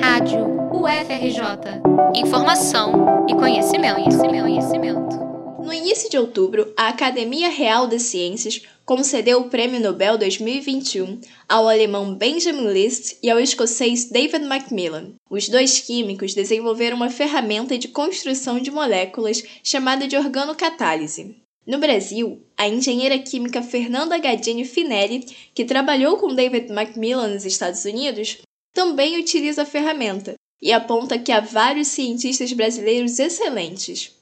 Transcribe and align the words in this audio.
Rádio 0.00 0.46
UFRJ. 0.72 1.82
Informação 2.14 3.26
e 3.28 3.34
conhecimento, 3.34 3.96
conhecimento, 3.96 4.42
conhecimento. 4.42 5.16
No 5.64 5.72
início 5.72 6.08
de 6.08 6.18
outubro, 6.18 6.72
a 6.76 6.88
Academia 6.88 7.48
Real 7.48 7.86
das 7.86 8.02
Ciências 8.02 8.62
concedeu 8.84 9.40
o 9.40 9.48
Prêmio 9.48 9.80
Nobel 9.80 10.16
2021 10.16 11.20
ao 11.48 11.68
alemão 11.68 12.14
Benjamin 12.14 12.72
List 12.72 13.16
e 13.22 13.30
ao 13.30 13.38
escocês 13.38 14.06
David 14.06 14.44
Macmillan. 14.44 15.14
Os 15.30 15.48
dois 15.48 15.80
químicos 15.80 16.34
desenvolveram 16.34 16.96
uma 16.96 17.10
ferramenta 17.10 17.76
de 17.76 17.88
construção 17.88 18.60
de 18.60 18.70
moléculas 18.70 19.42
chamada 19.62 20.06
de 20.06 20.16
organocatálise. 20.16 21.36
No 21.66 21.78
Brasil, 21.78 22.42
a 22.56 22.68
engenheira 22.68 23.18
química 23.18 23.62
Fernanda 23.62 24.18
Gadini 24.18 24.64
Finelli, 24.64 25.26
que 25.54 25.64
trabalhou 25.64 26.16
com 26.16 26.34
David 26.34 26.72
Macmillan 26.72 27.28
nos 27.28 27.44
Estados 27.44 27.84
Unidos, 27.84 28.38
também 28.72 29.18
utiliza 29.18 29.62
a 29.62 29.66
ferramenta 29.66 30.34
e 30.60 30.72
aponta 30.72 31.18
que 31.18 31.32
há 31.32 31.40
vários 31.40 31.88
cientistas 31.88 32.52
brasileiros 32.52 33.18
excelentes. 33.18 34.12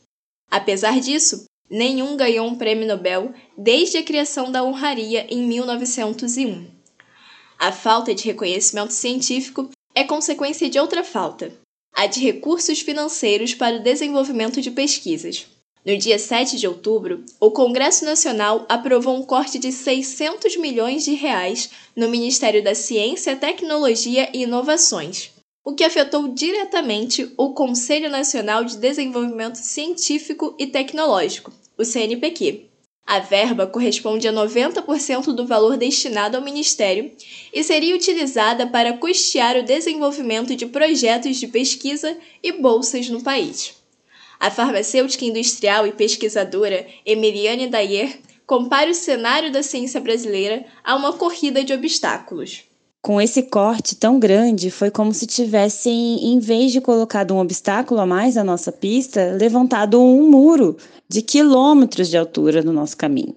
Apesar 0.50 0.98
disso, 1.00 1.44
nenhum 1.68 2.16
ganhou 2.16 2.46
um 2.46 2.56
prêmio 2.56 2.88
Nobel 2.88 3.32
desde 3.56 3.98
a 3.98 4.02
criação 4.02 4.50
da 4.50 4.64
honraria 4.64 5.26
em 5.30 5.42
1901. 5.46 6.68
A 7.58 7.70
falta 7.70 8.14
de 8.14 8.24
reconhecimento 8.24 8.92
científico 8.92 9.68
é 9.94 10.02
consequência 10.02 10.68
de 10.70 10.78
outra 10.78 11.04
falta, 11.04 11.52
a 11.94 12.06
de 12.06 12.20
recursos 12.20 12.80
financeiros 12.80 13.54
para 13.54 13.76
o 13.76 13.82
desenvolvimento 13.82 14.60
de 14.62 14.70
pesquisas. 14.70 15.46
No 15.84 15.96
dia 15.96 16.18
7 16.18 16.58
de 16.58 16.68
outubro, 16.68 17.24
o 17.40 17.50
Congresso 17.50 18.04
Nacional 18.04 18.66
aprovou 18.68 19.16
um 19.16 19.22
corte 19.22 19.58
de 19.58 19.72
600 19.72 20.56
milhões 20.58 21.04
de 21.04 21.14
reais 21.14 21.70
no 21.96 22.10
Ministério 22.10 22.62
da 22.62 22.74
Ciência, 22.74 23.34
Tecnologia 23.34 24.28
e 24.34 24.42
Inovações, 24.42 25.30
o 25.64 25.74
que 25.74 25.82
afetou 25.82 26.28
diretamente 26.28 27.32
o 27.34 27.54
Conselho 27.54 28.10
Nacional 28.10 28.62
de 28.62 28.76
Desenvolvimento 28.76 29.56
Científico 29.56 30.54
e 30.58 30.66
Tecnológico, 30.66 31.50
o 31.78 31.84
CNPq. 31.84 32.66
A 33.06 33.18
verba 33.18 33.66
corresponde 33.66 34.28
a 34.28 34.32
90% 34.32 35.32
do 35.32 35.46
valor 35.46 35.78
destinado 35.78 36.36
ao 36.36 36.44
Ministério 36.44 37.10
e 37.52 37.64
seria 37.64 37.96
utilizada 37.96 38.66
para 38.66 38.98
custear 38.98 39.56
o 39.56 39.64
desenvolvimento 39.64 40.54
de 40.54 40.66
projetos 40.66 41.38
de 41.38 41.48
pesquisa 41.48 42.16
e 42.42 42.52
bolsas 42.52 43.08
no 43.08 43.22
país. 43.22 43.79
A 44.40 44.50
farmacêutica 44.50 45.26
industrial 45.26 45.86
e 45.86 45.92
pesquisadora 45.92 46.86
Emiliane 47.04 47.68
Dayer 47.68 48.18
compara 48.46 48.90
o 48.90 48.94
cenário 48.94 49.52
da 49.52 49.62
ciência 49.62 50.00
brasileira 50.00 50.64
a 50.82 50.96
uma 50.96 51.12
corrida 51.12 51.62
de 51.62 51.74
obstáculos. 51.74 52.64
Com 53.02 53.20
esse 53.20 53.42
corte 53.42 53.94
tão 53.94 54.18
grande, 54.18 54.70
foi 54.70 54.90
como 54.90 55.12
se 55.12 55.26
tivessem, 55.26 56.32
em 56.32 56.38
vez 56.38 56.72
de 56.72 56.80
colocado 56.80 57.34
um 57.34 57.38
obstáculo 57.38 58.00
a 58.00 58.06
mais 58.06 58.34
na 58.34 58.44
nossa 58.44 58.72
pista, 58.72 59.32
levantado 59.38 60.00
um 60.00 60.30
muro 60.30 60.76
de 61.06 61.20
quilômetros 61.20 62.08
de 62.08 62.16
altura 62.16 62.62
no 62.62 62.72
nosso 62.72 62.96
caminho. 62.96 63.34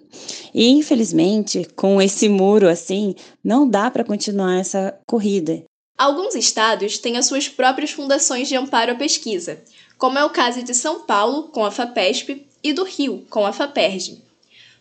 E, 0.54 0.70
infelizmente, 0.70 1.68
com 1.76 2.02
esse 2.02 2.30
muro 2.30 2.68
assim, 2.68 3.14
não 3.44 3.68
dá 3.68 3.92
para 3.92 4.04
continuar 4.06 4.58
essa 4.58 4.98
corrida. 5.06 5.64
Alguns 5.98 6.34
estados 6.34 6.98
têm 6.98 7.18
as 7.18 7.28
suas 7.28 7.48
próprias 7.48 7.92
fundações 7.92 8.48
de 8.48 8.56
amparo 8.56 8.94
à 8.94 8.96
pesquisa, 8.96 9.62
como 10.04 10.20
é 10.20 10.26
o 10.26 10.30
caso 10.30 10.62
de 10.62 10.74
São 10.74 11.00
Paulo, 11.00 11.44
com 11.44 11.64
a 11.64 11.72
FAPESP, 11.72 12.46
e 12.62 12.74
do 12.74 12.84
Rio, 12.84 13.26
com 13.30 13.46
a 13.46 13.54
FAPERJ. 13.54 14.22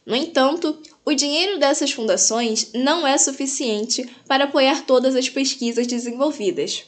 No 0.04 0.16
entanto, 0.16 0.76
o 1.04 1.14
dinheiro 1.14 1.60
dessas 1.60 1.92
fundações 1.92 2.72
não 2.74 3.06
é 3.06 3.16
suficiente 3.16 4.04
para 4.26 4.46
apoiar 4.46 4.84
todas 4.84 5.14
as 5.14 5.28
pesquisas 5.28 5.86
desenvolvidas. 5.86 6.82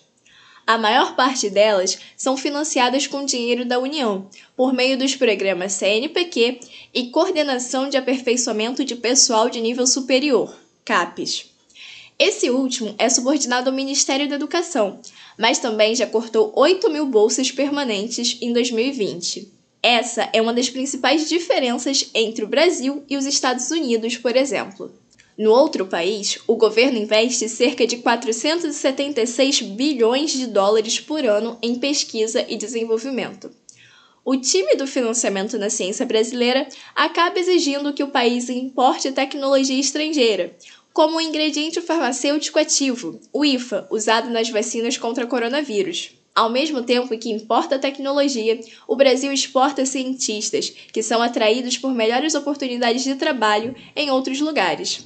A 0.67 0.77
maior 0.77 1.15
parte 1.15 1.49
delas 1.49 1.97
são 2.17 2.37
financiadas 2.37 3.07
com 3.07 3.25
dinheiro 3.25 3.65
da 3.65 3.79
União, 3.79 4.29
por 4.57 4.73
meio 4.73 4.99
dos 4.99 5.15
programas 5.15 5.75
CNPq 5.75 6.59
e 6.93 7.11
Coordenação 7.11 7.89
de 7.89 7.97
Aperfeiçoamento 7.97 8.85
de 8.85 8.97
Pessoal 8.97 9.49
de 9.49 9.61
Nível 9.61 9.87
Superior, 9.87 10.53
CAPES. 10.85 11.54
Esse 12.17 12.49
último 12.49 12.95
é 12.97 13.09
subordinado 13.09 13.71
ao 13.71 13.77
Ministério 13.77 14.29
da 14.29 14.37
Educação, 14.37 15.01
mas 15.37 15.59
também 15.59 15.97
já 15.97 16.07
cortou 16.07 16.53
8 16.55 16.89
mil 16.89 17.07
bolsas 17.07 17.51
permanentes 17.51 18.39
em 18.41 18.53
2020. 18.53 19.53
Essa 19.83 20.31
é 20.33 20.41
uma 20.41 20.55
das 20.55 20.71
principais 20.71 21.29
diferenças 21.29 22.09
entre 22.15 22.45
o 22.45 22.49
Brasil 22.49 23.03
e 23.11 23.17
os 23.17 23.27
Estados 23.27 23.71
Unidos, 23.71 24.17
por 24.17 24.37
exemplo. 24.37 24.93
No 25.37 25.51
outro 25.51 25.87
país, 25.87 26.39
o 26.47 26.55
governo 26.55 26.97
investe 26.97 27.49
cerca 27.49 27.85
de 27.85 27.97
476 27.97 29.63
bilhões 29.63 30.31
de 30.31 30.47
dólares 30.47 31.01
por 31.01 31.25
ano 31.27 31.59
em 31.61 31.75
pesquisa 31.75 32.47
e 32.49 32.57
desenvolvimento. 32.57 33.51
O 34.25 34.37
time 34.37 34.77
do 34.77 34.87
financiamento 34.87 35.59
na 35.59 35.69
ciência 35.69 36.07
brasileira 36.07 36.67
acaba 36.95 37.39
exigindo 37.39 37.93
que 37.93 38.05
o 38.05 38.09
país 38.09 38.49
importe 38.49 39.13
tecnologia 39.13 39.79
estrangeira, 39.79 40.57
como 40.95 41.21
ingrediente 41.21 41.81
farmacêutico 41.81 42.57
ativo, 42.57 43.21
o 43.33 43.45
IFA, 43.45 43.89
usado 43.91 44.31
nas 44.31 44.49
vacinas 44.49 44.97
contra 44.97 45.27
coronavírus. 45.27 46.13
Ao 46.33 46.49
mesmo 46.49 46.85
tempo 46.85 47.19
que 47.19 47.33
importa 47.33 47.81
tecnologia, 47.81 48.61
o 48.87 48.95
Brasil 48.95 49.33
exporta 49.33 49.85
cientistas, 49.85 50.71
que 50.71 51.03
são 51.03 51.21
atraídos 51.21 51.77
por 51.77 51.93
melhores 51.93 52.37
oportunidades 52.37 53.03
de 53.03 53.17
trabalho 53.17 53.75
em 53.97 54.09
outros 54.09 54.39
lugares. 54.41 55.05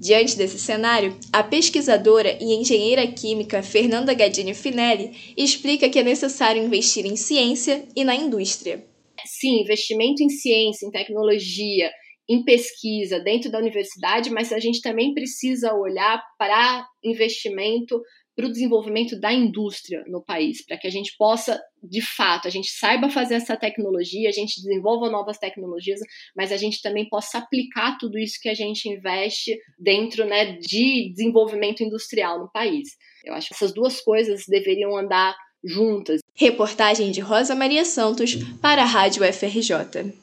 Diante 0.00 0.36
desse 0.36 0.58
cenário, 0.58 1.16
a 1.32 1.44
pesquisadora 1.44 2.36
e 2.40 2.54
engenheira 2.54 3.06
química 3.06 3.62
Fernanda 3.62 4.12
Gadini 4.12 4.54
Finelli 4.54 5.12
explica 5.36 5.88
que 5.88 6.00
é 6.00 6.02
necessário 6.02 6.64
investir 6.64 7.06
em 7.06 7.14
ciência 7.14 7.84
e 7.94 8.02
na 8.02 8.16
indústria. 8.16 8.84
Sim, 9.24 9.60
investimento 9.60 10.20
em 10.20 10.28
ciência, 10.28 10.84
em 10.84 10.90
tecnologia, 10.90 11.92
em 12.28 12.44
pesquisa 12.44 13.18
dentro 13.20 13.50
da 13.50 13.58
universidade, 13.58 14.30
mas 14.30 14.52
a 14.52 14.58
gente 14.58 14.80
também 14.80 15.12
precisa 15.12 15.74
olhar 15.74 16.22
para 16.38 16.86
investimento 17.02 18.00
para 18.34 18.46
o 18.46 18.50
desenvolvimento 18.50 19.18
da 19.20 19.32
indústria 19.32 20.02
no 20.06 20.24
país, 20.24 20.64
para 20.64 20.78
que 20.78 20.86
a 20.86 20.90
gente 20.90 21.14
possa, 21.18 21.60
de 21.82 22.00
fato, 22.00 22.48
a 22.48 22.50
gente 22.50 22.70
saiba 22.70 23.10
fazer 23.10 23.34
essa 23.34 23.56
tecnologia, 23.56 24.28
a 24.28 24.32
gente 24.32 24.60
desenvolva 24.62 25.10
novas 25.10 25.38
tecnologias, 25.38 26.00
mas 26.34 26.50
a 26.50 26.56
gente 26.56 26.80
também 26.80 27.08
possa 27.08 27.38
aplicar 27.38 27.98
tudo 27.98 28.18
isso 28.18 28.38
que 28.40 28.48
a 28.48 28.54
gente 28.54 28.88
investe 28.88 29.58
dentro 29.78 30.24
né, 30.24 30.56
de 30.56 31.12
desenvolvimento 31.14 31.82
industrial 31.82 32.38
no 32.38 32.50
país. 32.50 32.88
Eu 33.24 33.34
acho 33.34 33.48
que 33.48 33.54
essas 33.54 33.74
duas 33.74 34.00
coisas 34.00 34.44
deveriam 34.48 34.96
andar 34.96 35.36
juntas. 35.62 36.20
Reportagem 36.34 37.10
de 37.10 37.20
Rosa 37.20 37.54
Maria 37.54 37.84
Santos 37.84 38.36
para 38.60 38.82
a 38.82 38.86
Rádio 38.86 39.22
FRJ. 39.30 40.21